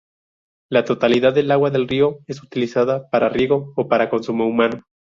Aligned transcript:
La 0.71 0.83
totalidad 0.83 1.31
del 1.31 1.51
agua 1.51 1.69
del 1.69 1.87
río 1.87 2.21
es 2.25 2.41
utilizada 2.41 3.07
para 3.11 3.29
riego 3.29 3.71
o 3.75 3.87
para 3.87 4.09
consumo 4.09 4.47
humano. 4.47 4.81